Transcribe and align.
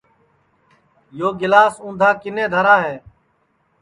یو 1.17 1.29
گِلاس 1.39 1.75
اُندھا 1.85 2.09
کِنے 2.21 2.45
دھرا 2.53 2.75
ہے 2.85 2.95